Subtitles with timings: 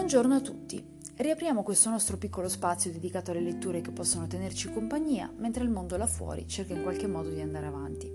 [0.00, 0.82] Buongiorno a tutti.
[1.14, 5.98] Riapriamo questo nostro piccolo spazio dedicato alle letture che possono tenerci compagnia mentre il mondo
[5.98, 8.10] là fuori cerca in qualche modo di andare avanti.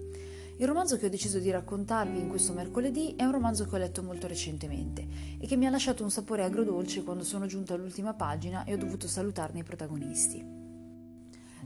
[0.57, 3.77] Il romanzo che ho deciso di raccontarvi in questo mercoledì è un romanzo che ho
[3.77, 5.05] letto molto recentemente
[5.39, 8.77] e che mi ha lasciato un sapore agrodolce quando sono giunta all'ultima pagina e ho
[8.77, 10.43] dovuto salutarne i protagonisti.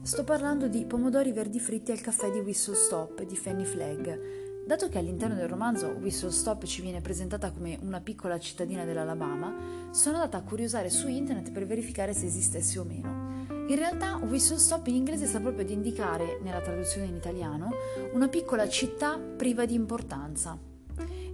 [0.02, 4.88] Sto parlando di Pomodori verdi fritti al caffè di Whistle Stop di Fanny Flagg, Dato
[4.88, 10.18] che all'interno del romanzo Whistle Stop ci viene presentata come una piccola cittadina dell'Alabama, sono
[10.18, 13.48] andata a curiosare su internet per verificare se esistesse o meno.
[13.68, 17.72] In realtà Whistle Stop in inglese sta proprio ad indicare, nella traduzione in italiano,
[18.14, 20.56] una piccola città priva di importanza.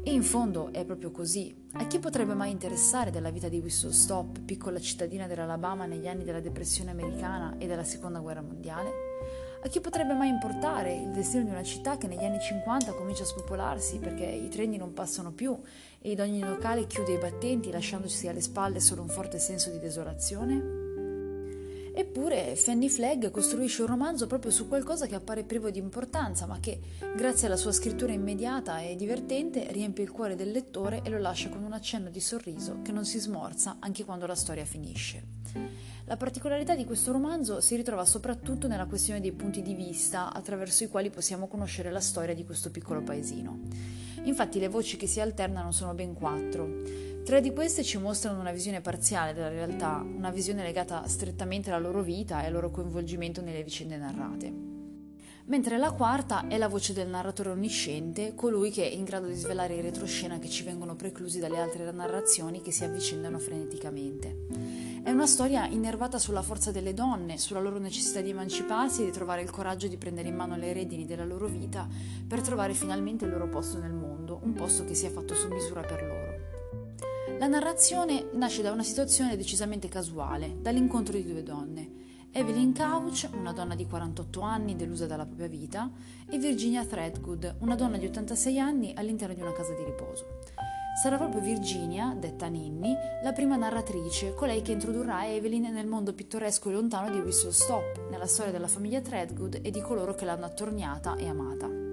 [0.02, 1.68] E in fondo è proprio così.
[1.74, 6.24] A chi potrebbe mai interessare della vita di Whistle Stop, piccola cittadina dell'Alabama negli anni
[6.24, 9.05] della depressione americana e della seconda guerra mondiale?
[9.66, 13.24] A chi potrebbe mai importare il destino di una città che negli anni 50 comincia
[13.24, 15.60] a spopolarsi perché i treni non passano più
[16.00, 20.85] ed ogni locale chiude i battenti lasciandosi alle spalle solo un forte senso di desolazione?
[21.98, 26.60] Eppure Fanny Flagg costruisce un romanzo proprio su qualcosa che appare privo di importanza, ma
[26.60, 26.78] che,
[27.16, 31.48] grazie alla sua scrittura immediata e divertente, riempie il cuore del lettore e lo lascia
[31.48, 35.24] con un accenno di sorriso che non si smorza anche quando la storia finisce.
[36.04, 40.84] La particolarità di questo romanzo si ritrova soprattutto nella questione dei punti di vista attraverso
[40.84, 43.60] i quali possiamo conoscere la storia di questo piccolo paesino.
[44.24, 47.14] Infatti le voci che si alternano sono ben quattro.
[47.26, 51.80] Tre di queste ci mostrano una visione parziale della realtà, una visione legata strettamente alla
[51.80, 54.54] loro vita e al loro coinvolgimento nelle vicende narrate.
[55.46, 59.34] Mentre la quarta è la voce del narratore onnisciente, colui che è in grado di
[59.34, 64.46] svelare i retroscena che ci vengono preclusi dalle altre narrazioni che si avvicendano freneticamente.
[65.02, 69.12] È una storia innervata sulla forza delle donne, sulla loro necessità di emanciparsi e di
[69.12, 71.88] trovare il coraggio di prendere in mano le redini della loro vita
[72.28, 75.82] per trovare finalmente il loro posto nel mondo, un posto che sia fatto su misura
[75.82, 76.35] per loro.
[77.38, 82.04] La narrazione nasce da una situazione decisamente casuale, dall'incontro di due donne.
[82.32, 85.92] Evelyn Couch, una donna di 48 anni delusa dalla propria vita,
[86.30, 90.40] e Virginia Threadgood, una donna di 86 anni all'interno di una casa di riposo.
[91.02, 96.70] Sarà proprio Virginia, detta Ninni, la prima narratrice, colei che introdurrà Evelyn nel mondo pittoresco
[96.70, 100.46] e lontano di Whistle Stop, nella storia della famiglia Threadgood e di coloro che l'hanno
[100.46, 101.85] attorniata e amata.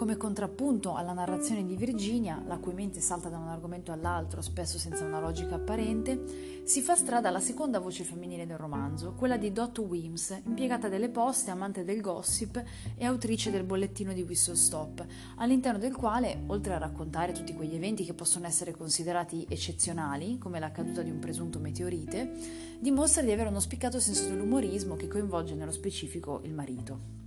[0.00, 4.78] Come contrappunto alla narrazione di Virginia, la cui mente salta da un argomento all'altro, spesso
[4.78, 9.52] senza una logica apparente, si fa strada la seconda voce femminile del romanzo, quella di
[9.52, 12.64] Dot Wims, impiegata delle poste, amante del gossip
[12.96, 15.04] e autrice del bollettino di Whistle Stop,
[15.36, 20.60] all'interno del quale, oltre a raccontare tutti quegli eventi che possono essere considerati eccezionali, come
[20.60, 22.32] la caduta di un presunto meteorite,
[22.78, 27.19] dimostra di avere uno spiccato senso dell'umorismo che coinvolge nello specifico il marito.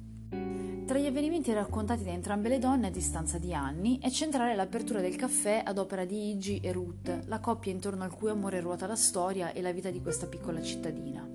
[0.86, 5.00] Tra gli avvenimenti raccontati da entrambe le donne a distanza di anni è centrale l'apertura
[5.00, 8.86] del caffè ad opera di Iggy e Ruth, la coppia intorno al cui amore ruota
[8.86, 11.28] la storia e la vita di questa piccola cittadina.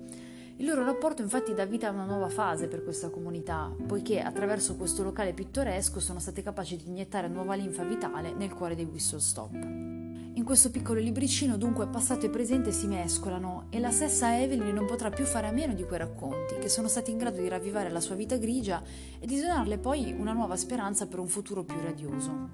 [0.57, 4.75] Il loro rapporto infatti dà vita a una nuova fase per questa comunità, poiché attraverso
[4.75, 9.19] questo locale pittoresco sono state capaci di iniettare nuova linfa vitale nel cuore dei Whistle
[9.19, 9.98] Stop.
[10.39, 14.85] In questo piccolo libricino dunque passato e presente si mescolano e la stessa Evelyn non
[14.85, 17.89] potrà più fare a meno di quei racconti che sono stati in grado di ravvivare
[17.89, 18.81] la sua vita grigia
[19.19, 22.51] e di donarle poi una nuova speranza per un futuro più radioso.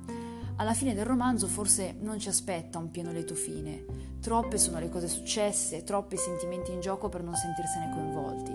[0.56, 3.86] Alla fine del romanzo forse non ci aspetta un pieno lieto fine.
[4.20, 8.52] Troppe sono le cose successe, troppi sentimenti in gioco per non sentirsene coinvolti.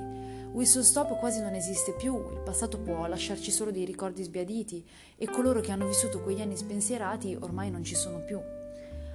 [0.54, 5.30] Whistle Stop quasi non esiste più, il passato può lasciarci solo dei ricordi sbiaditi e
[5.30, 8.58] coloro che hanno vissuto quegli anni spensierati ormai non ci sono più.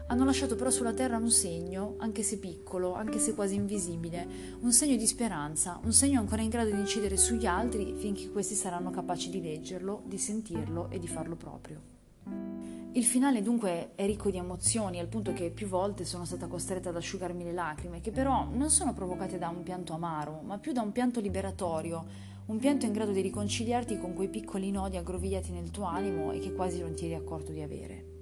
[0.08, 4.28] Hanno lasciato però sulla terra un segno, anche se piccolo, anche se quasi invisibile,
[4.60, 8.54] un segno di speranza, un segno ancora in grado di incidere sugli altri finché questi
[8.54, 11.82] saranno capaci di leggerlo, di sentirlo e di farlo proprio.
[12.92, 16.90] Il finale dunque è ricco di emozioni, al punto che più volte sono stata costretta
[16.90, 20.72] ad asciugarmi le lacrime, che però non sono provocate da un pianto amaro, ma più
[20.72, 22.06] da un pianto liberatorio,
[22.46, 26.38] un pianto in grado di riconciliarti con quei piccoli nodi aggrovigliati nel tuo animo e
[26.38, 28.15] che quasi non ti eri accorto di avere.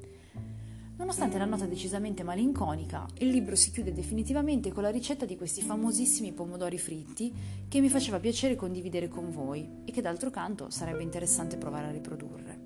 [1.03, 5.61] Nonostante la nota decisamente malinconica, il libro si chiude definitivamente con la ricetta di questi
[5.61, 7.29] famosissimi pomodori fritti
[7.67, 11.91] che mi faceva piacere condividere con voi e che d'altro canto sarebbe interessante provare a
[11.91, 12.57] riprodurre.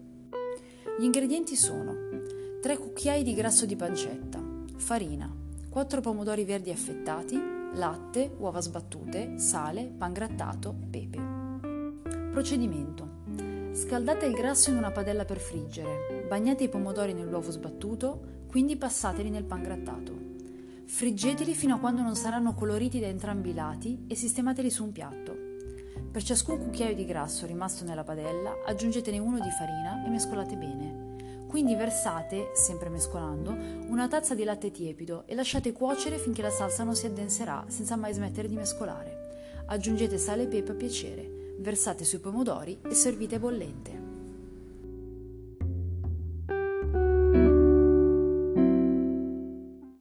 [0.99, 1.95] Gli ingredienti sono
[2.61, 4.39] 3 cucchiai di grasso di pancetta,
[4.75, 5.35] farina,
[5.67, 7.41] 4 pomodori verdi affettati,
[7.73, 11.19] latte, uova sbattute, sale, pan grattato, pepe.
[12.29, 13.15] Procedimento.
[13.71, 19.29] Scaldate il grasso in una padella per friggere, bagnate i pomodori nell'uovo sbattuto, quindi passateli
[19.29, 20.13] nel pan grattato.
[20.85, 24.91] Friggeteli fino a quando non saranno coloriti da entrambi i lati e sistemateli su un
[24.91, 25.35] piatto.
[26.11, 31.45] Per ciascun cucchiaio di grasso rimasto nella padella aggiungetene uno di farina e mescolate bene.
[31.47, 33.55] Quindi versate, sempre mescolando,
[33.87, 37.95] una tazza di latte tiepido e lasciate cuocere finché la salsa non si addenserà senza
[37.95, 39.63] mai smettere di mescolare.
[39.67, 43.96] Aggiungete sale e pepe a piacere, versate sui pomodori e servite bollente.